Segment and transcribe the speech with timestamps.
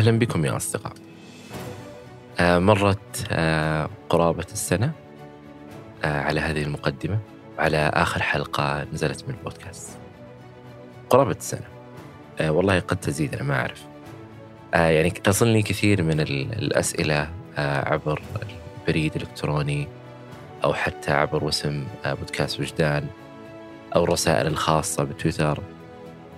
[0.00, 0.92] أهلا بكم يا أصدقاء.
[2.38, 4.92] آه، مرت آه، قرابة السنة
[6.04, 7.18] آه، على هذه المقدمة.
[7.58, 9.98] على آخر حلقة نزلت من البودكاست.
[11.10, 11.66] قرابة السنة.
[12.40, 13.82] والله قد تزيد أنا ما أعرف.
[14.72, 18.22] يعني تصلني كثير من الأسئلة عبر
[18.80, 19.88] البريد الإلكتروني
[20.64, 23.06] أو حتى عبر وسم بودكاست وجدان
[23.96, 25.58] أو الرسائل الخاصة بتويتر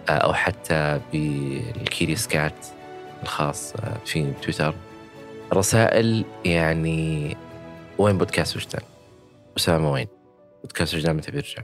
[0.08, 2.66] أو حتى بالكيري سكات.
[3.22, 4.74] الخاص في تويتر
[5.52, 7.36] رسائل يعني
[7.98, 8.82] وين بودكاست وجدان؟
[9.56, 10.06] أسامة وين؟
[10.62, 11.62] بودكاست وجدان متى بيرجع؟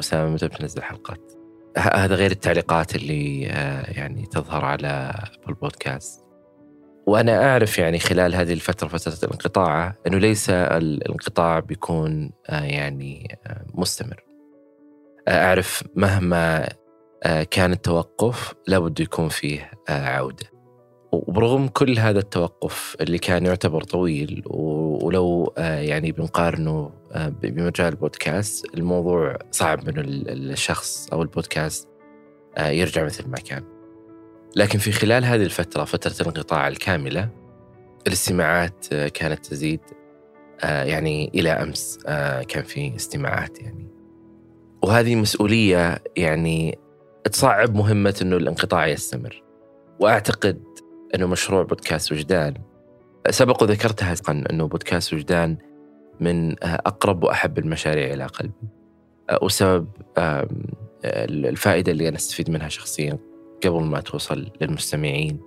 [0.00, 1.32] أسامة متى بتنزل حلقات؟
[1.76, 3.42] هذا غير التعليقات اللي
[3.88, 5.14] يعني تظهر على
[5.48, 6.30] البودكاست
[7.06, 13.38] وأنا أعرف يعني خلال هذه الفترة فترة الانقطاع أنه ليس الانقطاع بيكون يعني
[13.74, 14.24] مستمر
[15.28, 16.68] أعرف مهما
[17.50, 20.59] كان التوقف لابد يكون فيه عودة
[21.12, 29.88] وبرغم كل هذا التوقف اللي كان يعتبر طويل ولو يعني بنقارنه بمجال البودكاست الموضوع صعب
[29.88, 31.88] إنه الشخص أو البودكاست
[32.58, 33.64] يرجع مثل ما كان.
[34.56, 37.28] لكن في خلال هذه الفترة فترة الانقطاع الكاملة
[38.06, 39.80] الاستماعات كانت تزيد
[40.62, 41.98] يعني إلى أمس
[42.48, 43.88] كان في استماعات يعني
[44.82, 46.78] وهذه مسؤولية يعني
[47.32, 49.42] تصعب مهمة أنه الانقطاع يستمر
[50.00, 50.62] وأعتقد
[51.14, 52.54] أنه مشروع بودكاست وجدان.
[53.30, 55.56] سبق وذكرتها أنه بودكاست وجدان
[56.20, 58.68] من أقرب وأحب المشاريع إلى قلبي.
[59.42, 59.88] وسبب
[61.04, 63.18] الفائدة اللي أنا أستفيد منها شخصيا
[63.64, 65.40] قبل ما توصل للمستمعين.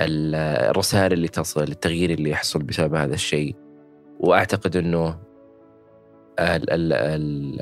[0.00, 3.56] الرسائل اللي تصل التغيير اللي يحصل بسبب هذا الشيء.
[4.20, 5.18] وأعتقد أنه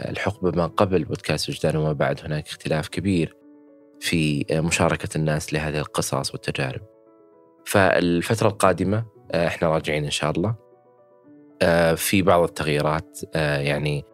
[0.08, 3.36] الحقبة ما قبل بودكاست وجدان وما بعد هناك اختلاف كبير
[4.00, 6.95] في مشاركة الناس لهذه القصص والتجارب.
[7.66, 10.54] فالفترة القادمة آه، إحنا راجعين إن شاء الله.
[11.62, 14.04] آه، في بعض التغييرات آه، يعني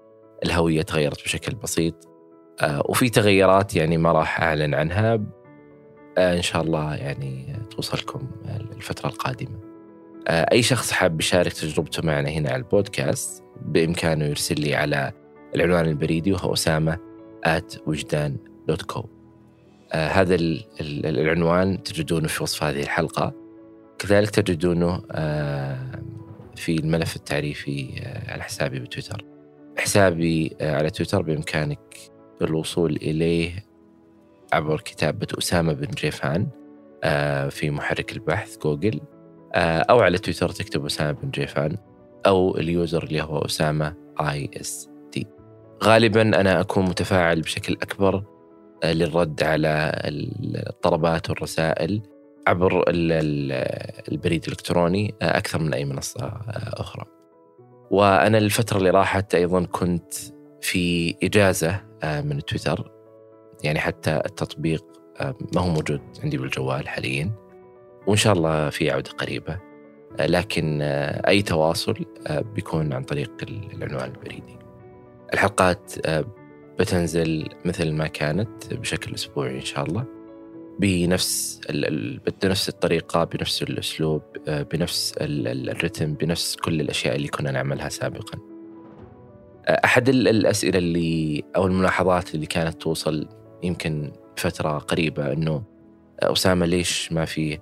[0.45, 2.09] الهوية تغيرت بشكل بسيط.
[2.89, 5.21] وفي تغيرات يعني ما راح أعلن عنها.
[6.19, 8.31] إن شاء الله يعني توصلكم
[8.77, 9.59] الفترة القادمة.
[10.29, 15.13] أي شخص حاب يشارك تجربته معنا هنا على البودكاست بإمكانه يرسل لي على
[15.55, 16.99] العنوان البريدي وهو أسامة
[17.47, 18.37] at وجدان
[18.69, 19.05] دوت كو
[19.93, 20.37] آه هذا
[20.81, 23.42] العنوان تجدونه في وصف هذه الحلقة.
[24.03, 26.03] كذلك تجدونه آه
[26.57, 29.25] في الملف التعريفي آه على حسابي بتويتر.
[29.79, 31.97] حسابي آه على تويتر بإمكانك
[32.43, 33.67] الوصول إليه
[34.53, 36.49] عبر كتابة أسامة بن جيفان
[37.51, 39.01] في محرك البحث جوجل
[39.55, 41.77] أو على تويتر تكتب أسامة بن جيفان
[42.27, 45.27] أو ال user اللي هو أسامة EST
[45.85, 48.25] غالبا أنا أكون متفاعل بشكل أكبر
[48.85, 52.03] للرد على الطلبات والرسائل
[52.47, 57.05] عبر البريد الإلكتروني آه، أكثر من أي منصة آه، أخرى.
[57.91, 60.15] وأنا الفترة اللي راحت أيضا كنت
[60.61, 62.93] في إجازة من تويتر.
[63.65, 64.85] يعني حتى التطبيق
[65.55, 67.33] ما هو موجود عندي بالجوال حاليا.
[68.07, 69.59] وإن شاء الله في عودة قريبة.
[70.21, 71.95] لكن أي تواصل
[72.31, 73.31] بيكون عن طريق
[73.73, 74.59] العنوان البريدي.
[75.35, 75.93] الحلقات
[76.79, 80.05] بتنزل مثل ما كانت بشكل أسبوعي إن شاء الله.
[80.81, 81.61] بنفس
[82.43, 88.39] بنفس الطريقة بنفس الأسلوب بنفس الرتم بنفس كل الأشياء اللي كنا نعملها سابقا.
[89.69, 93.29] أحد الأسئلة اللي أو الملاحظات اللي كانت توصل
[93.63, 95.63] يمكن فترة قريبة أنه
[96.23, 97.59] أسامة ليش ما في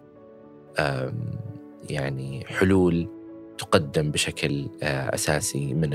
[1.91, 3.09] يعني حلول
[3.59, 5.91] تقدم بشكل آه، أساسي من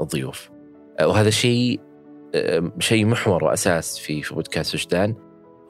[0.00, 0.50] الضيوف؟
[0.98, 1.80] آه، وهذا الشيء
[2.78, 5.14] شيء محور وأساس في في بودكاست وجدان.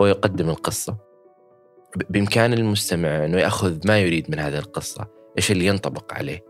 [0.00, 0.96] هو يقدم القصة.
[2.10, 5.06] بإمكان المستمع إنه يأخذ ما يريد من هذه القصة
[5.38, 6.44] إيش اللي ينطبق عليه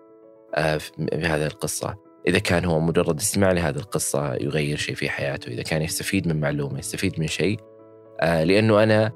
[0.55, 1.94] آه، في هذه القصة.
[2.29, 6.41] إذا كان هو مجرد استماع لهذه القصة يغير شيء في حياته إذا كان يستفيد من
[6.41, 7.61] معلومة يستفيد من شيء.
[8.23, 9.12] لأنه أنا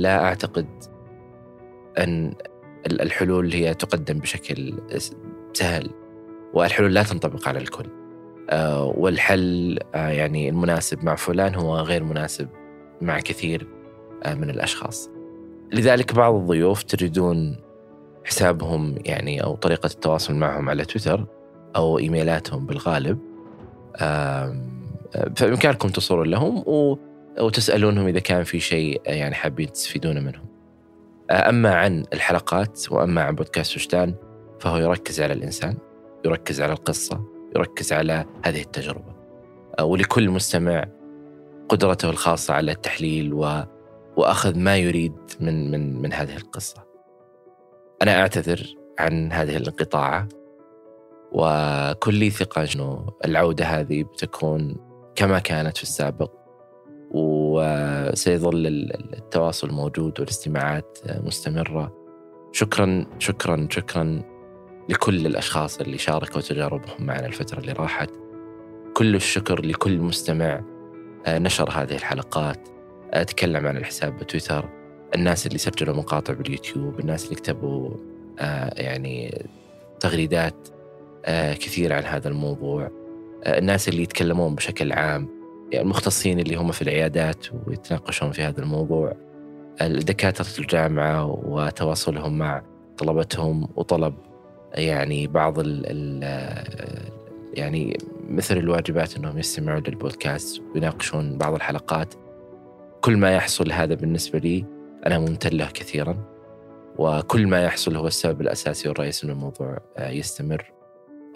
[0.00, 0.66] لا أعتقد
[1.98, 2.34] أن
[2.86, 4.78] الحلول هي تقدم بشكل
[5.52, 5.90] سهل
[6.54, 7.96] والحلول لا تنطبق على الكل.
[8.50, 12.48] آه، والحل آه، يعني المناسب مع فلان هو غير مناسب
[13.00, 13.66] مع كثير
[14.24, 15.10] آه، من الأشخاص.
[15.72, 17.56] لذلك بعض الضيوف تجدون
[18.24, 21.26] حسابهم يعني أو طريقة التواصل معهم على تويتر
[21.76, 23.18] أو إيميلاتهم بالغالب.
[25.36, 26.64] فبإمكانكم تصلون لهم
[27.38, 30.46] وتسألونهم إذا كان في شيء يعني حابين تستفيدون منهم
[31.30, 34.14] أما عن الحلقات وأما عن بودكاست وجدان
[34.60, 35.76] فهو يركز على الإنسان
[36.24, 37.24] يركز على القصة
[37.56, 39.16] يركز على هذه التجربة.
[39.80, 40.84] ولكل مستمع
[41.68, 43.32] قدرته الخاصة على التحليل
[44.16, 46.86] وأخذ ما يريد من من من هذه القصة.
[48.02, 50.28] أنا أعتذر عن هذه الانقطاعة
[51.32, 54.76] وكلي ثقة أنه العودة هذه بتكون
[55.14, 56.32] كما كانت في السابق
[57.10, 58.66] وسيظل
[59.16, 61.92] التواصل موجود والاستماعات مستمرة.
[62.52, 64.22] شكرا شكرا شكرا
[64.88, 68.10] لكل الأشخاص اللي شاركوا تجاربهم معنا الفترة اللي راحت.
[68.94, 70.75] كل الشكر لكل مستمع
[71.28, 72.68] نشر هذه الحلقات
[73.26, 74.68] تكلم عن الحساب بتويتر
[75.14, 77.90] الناس اللي سجلوا مقاطع باليوتيوب الناس اللي كتبوا
[78.38, 79.44] آه، يعني
[80.00, 80.68] تغريدات
[81.24, 82.90] آه، كثيرة عن هذا الموضوع
[83.44, 85.28] آه، الناس اللي يتكلمون بشكل عام
[85.72, 89.16] يعني المختصين اللي هم في العيادات ويتناقشون في هذا الموضوع
[89.80, 92.62] الدكاترة الجامعة وتواصلهم مع
[92.98, 94.14] طلبتهم وطلب
[94.74, 95.86] يعني بعض ال
[97.56, 97.98] يعني
[98.28, 102.14] مثل الواجبات إنهم يستمعون للبودكاست ويناقشون بعض الحلقات.
[103.00, 104.64] كل ما يحصل هذا بالنسبة لي
[105.06, 106.16] أنا ممتن له كثيرا.
[106.98, 110.72] وكل ما يحصل هو السبب الأساسي والرئيسي أن الموضوع آه، يستمر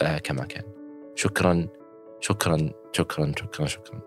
[0.01, 0.65] آه، كما كان.
[1.15, 1.67] شكرا
[2.21, 4.01] شكرا شكرا شكرا شكرا.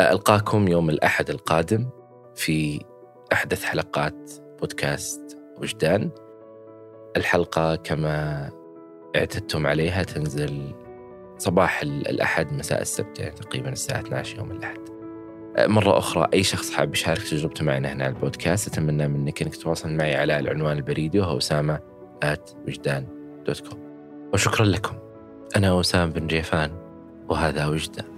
[0.00, 1.86] ألقاكم يوم الأحد القادم
[2.34, 2.80] في
[3.32, 4.30] أحدث حلقات
[4.60, 6.10] بودكاست وجدان.
[7.16, 8.50] الحلقة كما
[9.16, 10.74] اعتدتم عليها تنزل
[11.38, 14.78] صباح الأحد مساء السبت يعني تقريبا الساعة 12 يوم الأحد.
[15.58, 19.92] مرة أخرى أي شخص حاب يشارك تجربته معنا هنا على البودكاست أتمنى منك أنك تتواصل
[19.92, 21.80] معي على العنوان البريدي وهو أسامة
[22.66, 23.06] وجدان
[23.46, 23.78] dot com
[24.32, 24.96] وشكرا لكم.
[25.56, 26.70] أنا أسامة بن جيفان
[27.28, 28.17] وهذا وجدان.